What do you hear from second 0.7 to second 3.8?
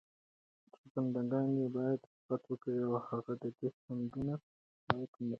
چې بندګان ئي بايد صفت وکړي، او هغه ددي